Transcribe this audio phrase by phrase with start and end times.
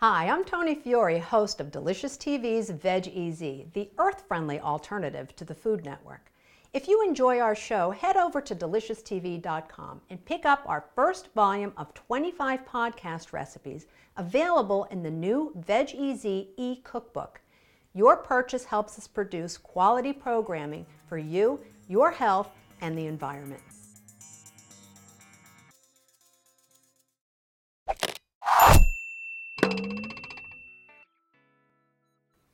[0.00, 5.54] Hi, I'm Toni Fiore, host of Delicious TV's Veg Easy, the earth-friendly alternative to the
[5.54, 6.32] Food Network.
[6.72, 11.74] If you enjoy our show, head over to delicioustv.com and pick up our first volume
[11.76, 17.42] of 25 podcast recipes available in the new Veg Easy e-cookbook.
[17.92, 22.48] Your purchase helps us produce quality programming for you, your health,
[22.80, 23.60] and the environment.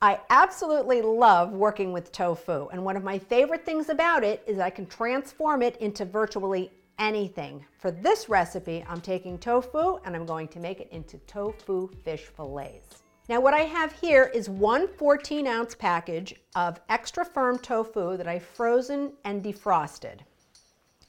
[0.06, 4.60] I absolutely love working with tofu, and one of my favorite things about it is
[4.60, 6.70] I can transform it into virtually
[7.00, 7.64] anything.
[7.78, 12.22] For this recipe, I'm taking tofu and I'm going to make it into tofu fish
[12.36, 13.02] fillets.
[13.28, 18.28] Now what I have here is one 14 ounce package of extra firm tofu that
[18.28, 20.20] I've frozen and defrosted.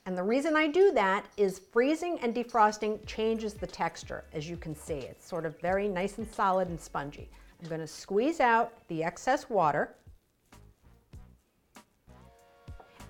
[0.08, 4.58] And the reason I do that is freezing and defrosting changes the texture, as you
[4.58, 4.95] can see.
[4.95, 7.30] It's sort of very nice and solid and spongy.
[7.61, 9.95] I'm going to squeeze out the excess water.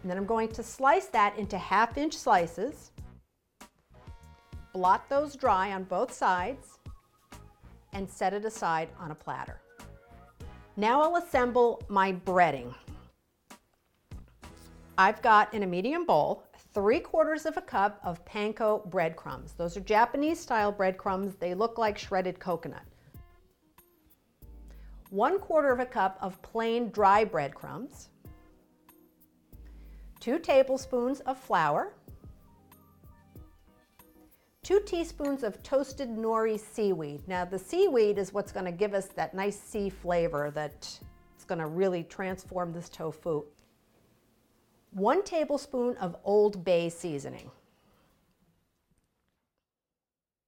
[0.02, 2.92] And then I'm going to slice that into half inch slices.
[4.74, 6.78] Blot those dry on both sides
[7.94, 9.60] and set it aside on a platter.
[10.76, 12.74] Now I'll assemble my breading.
[15.00, 19.54] I've got in a medium bowl three quarters of a cup of panko breadcrumbs.
[19.54, 21.36] Those are Japanese style breadcrumbs.
[21.36, 22.84] They look like shredded coconut.
[25.10, 28.10] One quarter of a cup of plain dry breadcrumbs.
[30.20, 31.94] Two tablespoons of flour.
[34.64, 37.26] Two teaspoons of toasted nori seaweed.
[37.28, 41.00] Now the seaweed is what's gonna give us that nice sea flavor that's
[41.48, 43.46] gonna really transform this tofu
[44.98, 47.52] one tablespoon of Old Bay seasoning,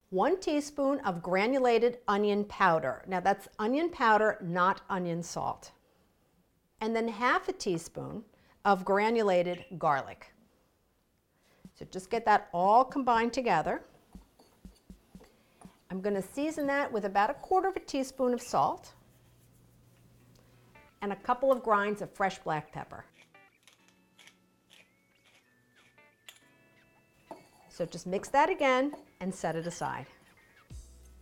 [0.10, 3.04] one teaspoon of granulated onion powder.
[3.08, 5.72] Now that's onion powder, not onion salt.
[6.82, 8.24] And then half a teaspoon
[8.66, 10.34] of granulated garlic.
[11.75, 13.84] So just get that all combined together.
[15.92, 18.94] I'm going to season that with about a quarter of a teaspoon of salt
[21.02, 23.06] and a couple of grinds of fresh black pepper.
[27.79, 28.91] So just mix that again
[29.22, 30.06] and set it aside.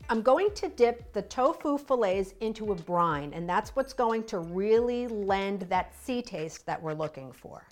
[0.09, 4.39] I'm going to dip the tofu fillets into a brine, and that's what's going to
[4.39, 7.63] really lend that sea taste that we're looking for.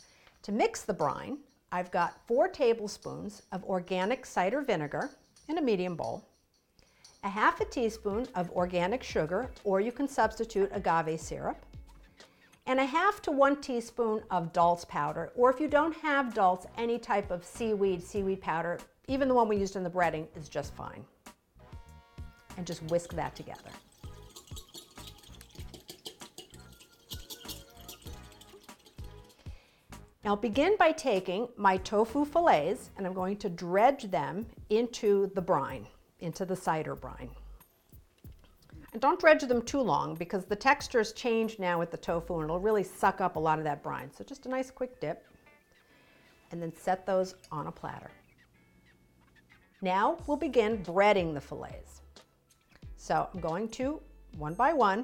[0.43, 1.39] To mix the brine,
[1.71, 5.09] I've got four tablespoons of organic cider vinegar
[5.49, 6.23] in a medium bowl,
[7.23, 11.65] a half a teaspoon of organic sugar, or you can substitute agave syrup,
[12.67, 16.65] and a half to one teaspoon of dulse powder, or if you don't have dulse,
[16.77, 20.49] any type of seaweed, seaweed powder, even the one we used in the breading is
[20.49, 21.05] just fine.
[22.57, 23.69] And just whisk that together.
[30.23, 35.41] Now begin by taking my tofu fillets and I'm going to dredge them into the
[35.41, 35.85] brine,
[36.19, 37.29] into the cider brine.
[38.95, 42.45] And don't dredge them too long because the textures change now with the tofu and
[42.45, 44.09] it'll really suck up a lot of that brine.
[44.09, 45.27] So just a nice quick dip
[46.51, 48.09] and then set those on a platter.
[49.81, 52.03] Now we'll begin breading the fillets.
[52.95, 53.99] So I'm going to,
[54.37, 55.03] one by one,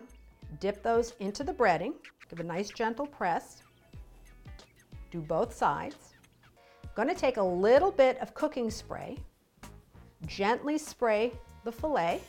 [0.62, 1.96] dip those into the breading,
[2.30, 3.62] give a nice gentle press,
[5.12, 6.14] do both sides.
[6.82, 9.18] I'm going to take a little bit of cooking spray,
[10.28, 11.34] gently spray
[11.66, 12.22] the fillet,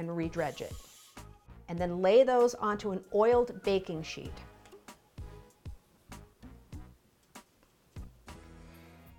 [0.00, 0.72] and redredge it.
[1.68, 4.32] And then lay those onto an oiled baking sheet.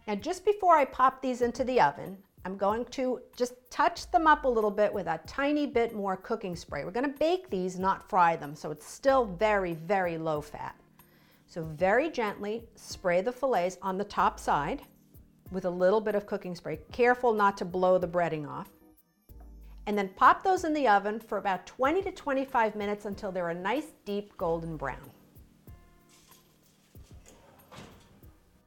[0.07, 4.25] Now just before I pop these into the oven, I'm going to just touch them
[4.25, 6.83] up a little bit with a tiny bit more cooking spray.
[6.83, 10.75] We're going to bake these, not fry them, so it's still very, very low fat.
[11.45, 14.81] So very gently spray the fillets on the top side
[15.51, 16.79] with a little bit of cooking spray.
[16.91, 18.69] Careful not to blow the breading off
[19.87, 23.49] and then pop those in the oven for about 20 to 25 minutes until they're
[23.49, 25.09] a nice deep golden brown.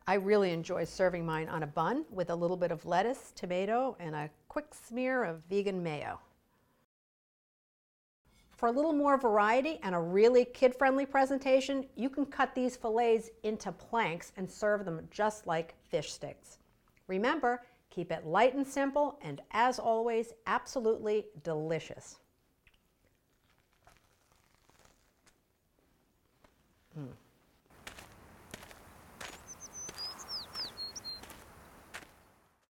[0.07, 3.97] I really enjoy serving mine on a bun with a little bit of lettuce, tomato,
[3.99, 6.21] and a quick smear of vegan mayo.
[8.51, 13.31] For a little more variety and a really kid-friendly presentation, you can cut these fillets
[13.43, 16.59] into planks and serve them just like fish sticks.
[17.07, 17.63] Remember,
[17.95, 22.19] Keep it light and simple, and as always, absolutely delicious.